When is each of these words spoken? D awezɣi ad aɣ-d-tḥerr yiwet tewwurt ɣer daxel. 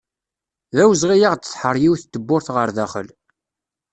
D 0.75 0.77
awezɣi 0.83 1.17
ad 1.17 1.25
aɣ-d-tḥerr 1.29 1.77
yiwet 1.79 2.09
tewwurt 2.13 2.47
ɣer 2.55 2.69
daxel. 2.75 3.07